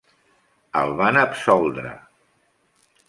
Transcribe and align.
El 0.79 0.95
van 1.01 1.19
absoldre. 1.25 1.93